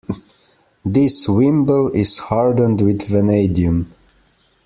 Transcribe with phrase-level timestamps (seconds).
[0.83, 3.93] This wimble is hardened with vanadium.